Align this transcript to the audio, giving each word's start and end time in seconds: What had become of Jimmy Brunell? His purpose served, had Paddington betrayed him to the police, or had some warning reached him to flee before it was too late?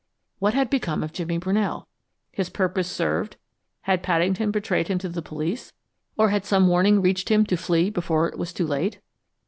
What 0.39 0.55
had 0.55 0.71
become 0.71 1.03
of 1.03 1.13
Jimmy 1.13 1.37
Brunell? 1.37 1.85
His 2.31 2.49
purpose 2.49 2.89
served, 2.89 3.35
had 3.81 4.01
Paddington 4.01 4.49
betrayed 4.49 4.87
him 4.87 4.97
to 4.97 5.09
the 5.09 5.21
police, 5.21 5.73
or 6.17 6.29
had 6.29 6.43
some 6.43 6.67
warning 6.67 7.03
reached 7.03 7.29
him 7.29 7.45
to 7.45 7.55
flee 7.55 7.91
before 7.91 8.27
it 8.27 8.39
was 8.39 8.51
too 8.51 8.65
late? 8.65 8.99